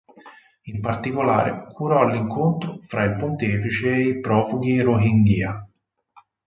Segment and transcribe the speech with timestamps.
[0.63, 5.67] In particolare curò l'incontro fra il pontefice e i profughi Rohingya.